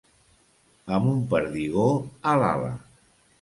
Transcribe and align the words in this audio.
Amb 0.97 1.09
un 1.11 1.19
perdigó 1.33 1.85
a 2.33 2.35
l'ala. 2.41 2.73